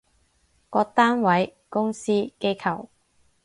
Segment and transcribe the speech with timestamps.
[0.71, 2.87] 各單位，公司，機構